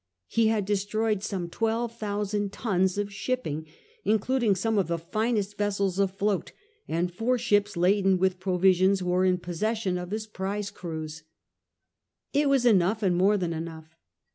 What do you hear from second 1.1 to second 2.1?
some twelve